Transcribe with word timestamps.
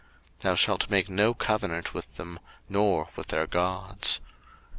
02:023:032 0.37 0.39
Thou 0.41 0.55
shalt 0.55 0.89
make 0.89 1.09
no 1.09 1.33
covenant 1.35 1.93
with 1.93 2.15
them, 2.15 2.39
nor 2.67 3.09
with 3.15 3.27
their 3.27 3.45
gods. 3.45 4.19